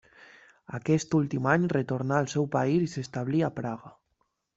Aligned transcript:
Aquest 0.77 1.11
últim 1.17 1.49
any 1.51 1.67
retornà 1.73 2.17
al 2.21 2.29
seu 2.33 2.47
país 2.57 2.81
i 2.87 2.89
s'establí 2.95 3.45
a 3.49 3.51
Praga. 3.61 3.93